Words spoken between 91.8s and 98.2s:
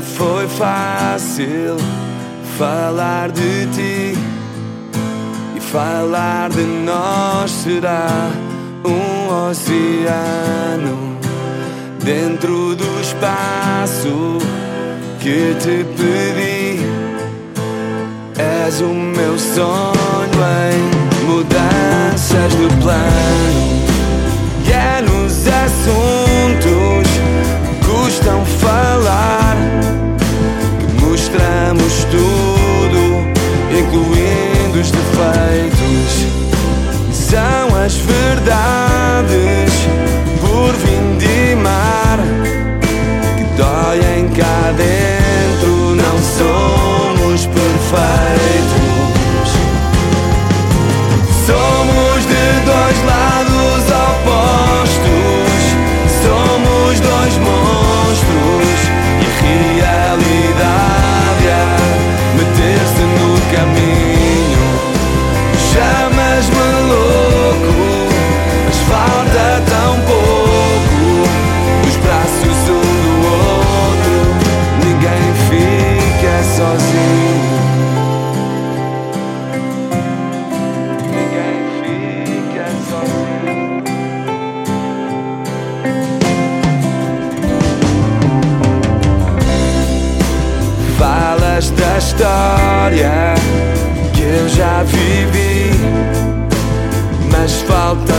história que eu já vivi, mas falta